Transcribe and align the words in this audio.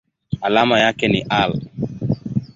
Alama 0.41 0.79
yake 0.79 1.07
ni 1.07 1.21
Al. 1.29 1.61